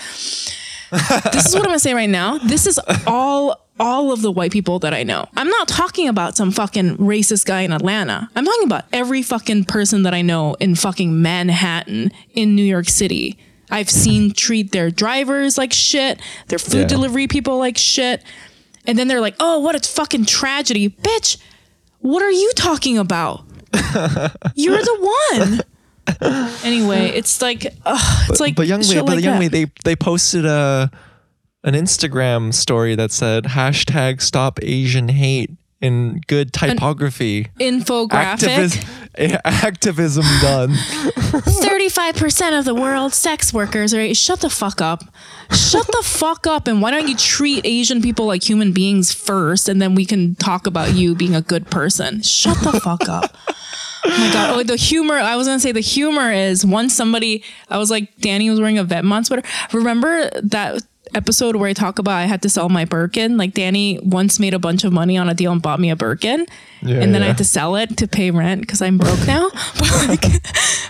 [1.33, 2.39] this is what I'm gonna say right now.
[2.39, 5.27] This is all all of the white people that I know.
[5.37, 8.29] I'm not talking about some fucking racist guy in Atlanta.
[8.37, 12.89] I'm talking about every fucking person that I know in fucking Manhattan in New York
[12.89, 13.39] City.
[13.71, 16.87] I've seen treat their drivers like shit, their food Yeah.
[16.87, 18.23] delivery people like shit.
[18.87, 21.39] And then they're like, "Oh, what a fucking tragedy." Bitch,
[22.01, 23.45] what are you talking about?
[24.55, 25.61] You're the one.
[26.65, 29.39] anyway, it's like ugh, it's like but young shit Wei, but like young.
[29.39, 30.91] Wei, they they posted a
[31.65, 35.51] an Instagram story that said hashtag Stop Asian Hate
[35.85, 37.49] in good typography.
[37.61, 38.73] infographic.
[39.17, 40.71] Activis- activism done.
[40.71, 45.05] 35% of the world's sex workers are shut the fuck up
[45.53, 49.69] shut the fuck up and why don't you treat asian people like human beings first
[49.69, 53.37] and then we can talk about you being a good person shut the fuck up
[54.07, 54.59] Oh my god!
[54.59, 55.15] Oh, the humor.
[55.15, 57.43] I was gonna say the humor is once somebody.
[57.71, 59.43] I was like, Danny was wearing a Vetements sweater.
[59.73, 60.83] Remember that
[61.15, 63.37] episode where I talk about I had to sell my Birkin?
[63.37, 65.97] Like Danny once made a bunch of money on a deal and bought me a
[65.97, 66.47] Birkin,
[66.83, 69.51] Yeah, and then I had to sell it to pay rent because I'm broke now.
[69.79, 70.25] But like,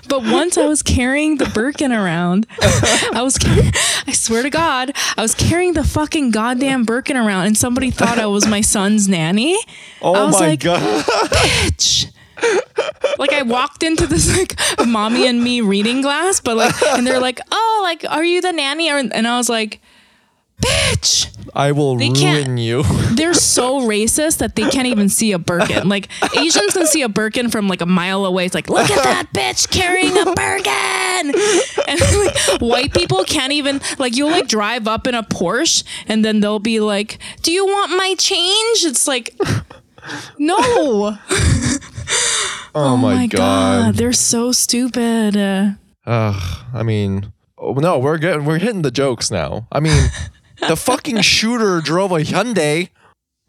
[0.09, 2.47] but once I was carrying the Birkin around,
[3.13, 3.39] I was.
[3.39, 3.55] Car-
[4.07, 8.19] I swear to God, I was carrying the fucking goddamn Birkin around, and somebody thought
[8.19, 9.55] I was my son's nanny.
[9.55, 9.59] I
[10.03, 11.05] Oh was my like, god.
[11.05, 12.11] bitch.
[13.19, 17.21] like I walked into this like mommy and me reading class, but like, and they're
[17.21, 19.81] like, "Oh, like, are you the nanny?" And I was like,
[20.65, 22.83] "Bitch." I will They ruin you.
[23.13, 25.89] They're so racist that they can't even see a Birkin.
[25.95, 28.47] Like Asians can see a Birkin from like a mile away.
[28.47, 31.35] It's like, look at that bitch carrying a Birkin.
[31.87, 36.25] And like white people can't even like you'll like drive up in a Porsche and
[36.25, 38.85] then they'll be like, Do you want my change?
[38.85, 39.37] It's like
[40.39, 40.57] no.
[40.59, 41.19] Oh,
[42.75, 43.95] oh my, god.
[43.95, 45.37] They're so stupid.
[45.37, 45.77] Ugh,
[46.75, 49.67] I mean, oh, no, we're getting we're hitting the jokes now.
[49.71, 50.11] I mean,
[50.69, 52.91] the fucking shooter drove a Hyundai.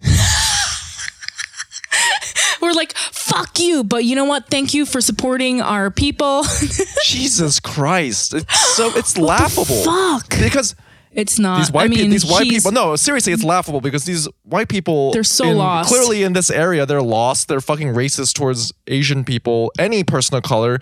[2.62, 3.84] we're like, fuck you.
[3.84, 4.48] But you know what?
[4.50, 6.44] Thank you for supporting our people.
[7.06, 9.84] Jesus Christ, it's so it's laughable.
[9.84, 10.30] fuck?
[10.30, 10.76] Because
[11.12, 11.60] It's not.
[11.60, 12.72] these white I mean, people, these white people.
[12.72, 15.12] No, seriously, it's laughable because these white people.
[15.12, 15.90] They're so in- lost.
[15.90, 17.48] Clearly, in this area, they're lost.
[17.48, 20.80] They're fucking racist towards Asian people, any person of color.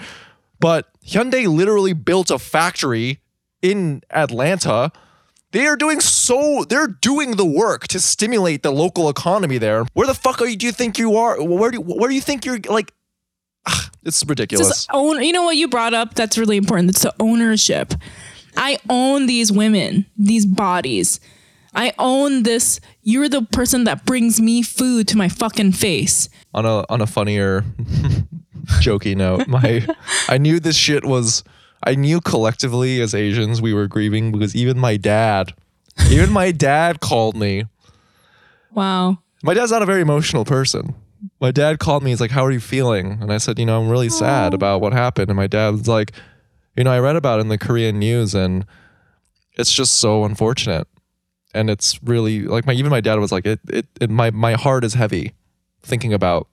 [0.60, 3.20] But Hyundai literally built a factory
[3.62, 4.92] in Atlanta.
[5.54, 6.66] They are doing so.
[6.68, 9.86] They're doing the work to stimulate the local economy there.
[9.94, 10.58] Where the fuck are you?
[10.58, 11.42] Do you think you are?
[11.42, 12.60] Where do where do you think you're?
[12.68, 12.92] Like,
[13.68, 14.68] ah, it's ridiculous.
[14.68, 15.22] Just own.
[15.24, 16.16] You know what you brought up?
[16.16, 16.90] That's really important.
[16.90, 17.94] It's the ownership.
[18.58, 21.20] I own these women, these bodies.
[21.76, 22.80] I own this.
[23.04, 26.30] You're the person that brings me food to my fucking face.
[26.56, 27.62] on a on a funnier
[28.80, 29.86] jokey note my
[30.30, 31.44] i knew this shit was
[31.86, 35.54] i knew collectively as asians we were grieving because even my dad
[36.10, 37.66] even my dad called me.
[38.74, 39.20] Wow.
[39.44, 40.96] my dad's not a very emotional person.
[41.40, 43.20] My dad called me he's like how are you feeling?
[43.22, 45.30] And i said you know i'm really sad about what happened.
[45.30, 46.12] And my dad was like
[46.76, 48.66] you know i read about it in the korean news and
[49.54, 50.88] it's just so unfortunate.
[51.54, 54.54] And it's really like my even my dad was like it it, it my my
[54.54, 55.34] heart is heavy
[55.84, 56.48] thinking about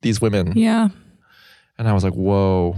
[0.00, 0.56] these women.
[0.56, 0.88] Yeah.
[1.78, 2.76] and I was like, whoa,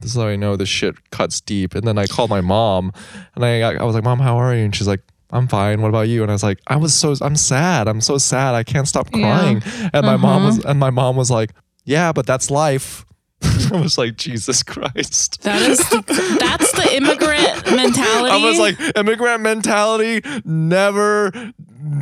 [0.00, 1.74] this is how I know this shit cuts deep.
[1.74, 2.92] And then I called my mom
[3.34, 4.64] and I, I was like, mom, how are you?
[4.64, 5.80] And she's like, I'm fine.
[5.82, 6.22] What about you?
[6.22, 7.86] And I was like, I was so, I'm sad.
[7.86, 8.54] I'm so sad.
[8.54, 9.20] I can't stop Yeah.
[9.20, 9.62] crying.
[9.92, 10.46] And my mom Uh-huh.
[10.46, 11.50] was, and my mom was like,
[11.84, 13.04] yeah, but that's life.
[13.72, 15.42] I was like, Jesus Christ.
[15.42, 16.02] That is the,
[16.38, 18.30] that's the immigrant mentality.
[18.34, 21.32] I was like, immigrant mentality, never,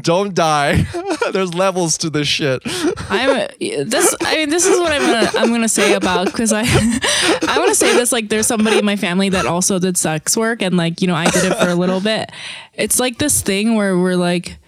[0.03, 0.87] don't die.
[1.33, 2.63] There's levels to this shit.
[3.11, 4.15] I'm this.
[4.23, 7.69] I mean, this is what I'm gonna I'm gonna say about because I I want
[7.69, 10.77] to say this like there's somebody in my family that also did sex work and
[10.77, 12.31] like you know I did it for a little bit.
[12.75, 14.59] It's like this thing where we're like,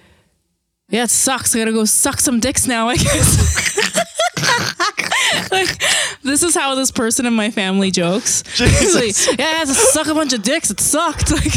[0.88, 1.54] yeah, it sucks.
[1.54, 2.88] I gotta go suck some dicks now.
[2.88, 3.70] I guess.
[5.50, 5.82] like
[6.22, 8.42] this is how this person in my family jokes.
[8.60, 8.94] It's
[9.28, 10.70] like, yeah, I had to suck a bunch of dicks.
[10.70, 11.30] It sucked.
[11.40, 11.54] Like,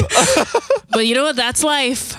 [0.91, 1.36] but you know what?
[1.36, 2.15] That's life.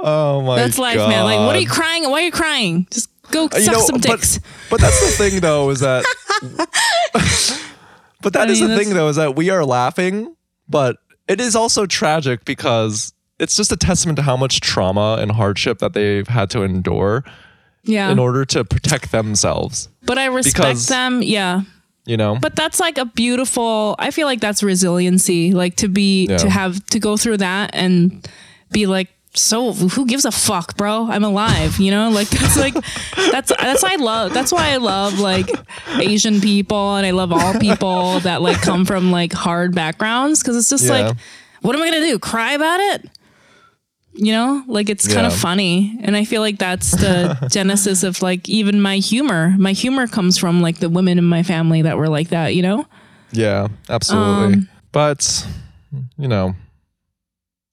[0.00, 0.58] Oh my God.
[0.58, 1.24] That's life, man.
[1.24, 2.04] Like, what are you crying?
[2.10, 2.86] Why are you crying?
[2.90, 4.38] Just go Uh, suck some dicks.
[4.38, 6.04] But, but that's the thing, though, is that.
[8.22, 10.34] but that I is mean, the thing, though, is that we are laughing,
[10.68, 10.96] but
[11.28, 15.78] it is also tragic because it's just a testament to how much trauma and hardship
[15.78, 17.24] that they've had to endure
[17.84, 18.10] Yeah.
[18.10, 19.88] in order to protect themselves.
[20.02, 21.22] but I respect because- them.
[21.22, 21.62] Yeah.
[22.08, 25.52] You know, But that's like a beautiful, I feel like that's resiliency.
[25.52, 26.38] Like to be, Yeah.
[26.38, 28.26] to have, to go through that and
[28.72, 31.06] be like, so who gives a fuck, bro?
[31.10, 32.08] I'm alive, you know?
[32.08, 32.74] Like that's like,
[33.30, 35.50] that's, that's why I love, that's why I love like
[36.00, 40.42] Asian people and I love all people that like come from like hard backgrounds.
[40.42, 41.08] Cause it's just Yeah.
[41.08, 41.16] like,
[41.60, 42.18] what am I going to do?
[42.18, 43.10] Cry about it?
[44.18, 48.20] You know like it's kind of funny and i feel like that's the genesis of
[48.20, 51.96] like even my humor my humor comes from like the women in my family that
[51.96, 52.84] were like that you know
[53.32, 54.54] yeah, absolutely.
[54.54, 55.46] Um, but
[56.16, 56.54] you know,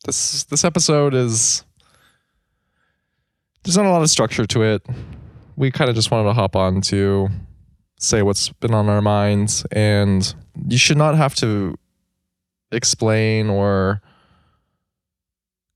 [0.06, 1.64] this this episode is
[3.64, 4.86] there's not a lot of structure to it.
[5.56, 7.30] We kind of just wanted to hop on to
[8.00, 9.66] say what's been on our minds.
[9.72, 10.34] And
[10.68, 11.76] you should not have to
[12.72, 14.02] explain or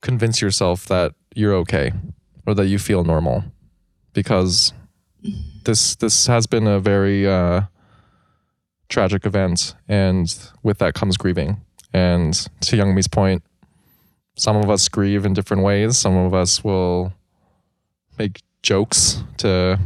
[0.00, 1.92] convince yourself that you're okay
[2.46, 3.44] or that you feel normal
[4.12, 4.72] because
[5.64, 7.62] this this has been a very uh,
[8.88, 11.60] tragic event and with that comes grieving.
[11.92, 13.42] And to Young Mi's point
[14.36, 15.98] some of us grieve in different ways.
[15.98, 17.12] Some of us will
[18.18, 19.78] make jokes to,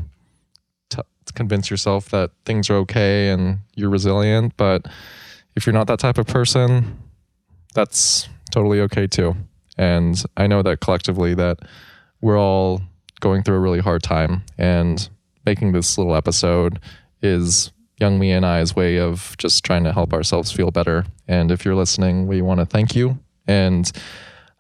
[0.91, 1.05] to
[1.35, 4.57] convince yourself that things are okay and you're resilient.
[4.57, 4.87] But
[5.57, 6.99] if you're not that type of person
[7.75, 9.35] that's totally okay too
[9.77, 11.59] and I know that collectively that
[12.21, 12.81] we're all
[13.21, 15.09] going through a really hard time and
[15.47, 16.81] making this little episode
[17.23, 21.05] is Young Mi and I's way of just trying to help ourselves feel better.
[21.29, 23.19] And if you're listening, we want to thank you.
[23.47, 23.91] And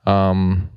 [0.06, 0.70] um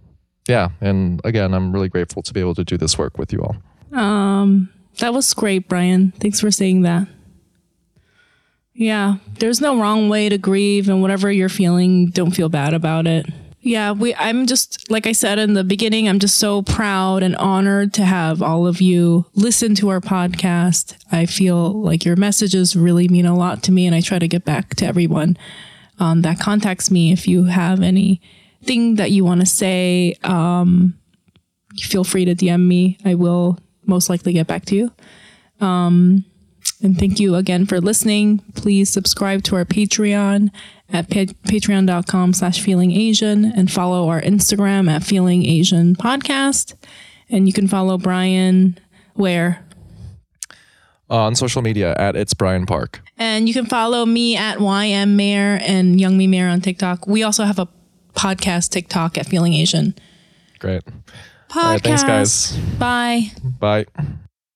[0.47, 3.41] yeah, and again, I'm really grateful to be able to do this work with you
[3.41, 3.99] all.
[3.99, 4.69] Um
[4.99, 6.11] that was great, Brian.
[6.19, 7.07] Thanks for saying that.
[8.73, 13.07] Yeah, there's no wrong way to grieve and whatever you're feeling, don't feel bad about
[13.07, 13.25] it.
[13.61, 17.35] Yeah, we I'm just like I said in the beginning, I'm just so proud and
[17.37, 20.95] honored to have all of you listen to our podcast.
[21.11, 24.27] I feel like your messages really mean a lot to me and I try to
[24.27, 25.37] get back to everyone
[25.99, 27.11] um, that contacts me.
[27.11, 30.97] If you have anything that you want to say um,
[31.79, 32.97] feel free to dm me.
[33.05, 34.91] I will most likely get back to you.
[35.65, 36.25] Um,
[36.81, 40.49] and thank you again for listening please subscribe to our patreon
[40.89, 46.73] at pa- patreon.com slash feeling asian and follow our instagram at feeling asian podcast
[47.29, 48.77] and you can follow brian
[49.13, 49.63] where
[51.09, 53.01] on social media at it's Brian Park.
[53.17, 57.07] And you can follow me at YM Mayor and Young Mi Mayor on TikTok.
[57.07, 57.67] We also have a
[58.13, 59.95] podcast TikTok at Feeling Asian.
[60.59, 60.83] Great.
[61.49, 61.55] Podcast.
[61.55, 62.57] All right, thanks guys.
[62.77, 63.31] Bye.
[63.59, 63.85] Bye.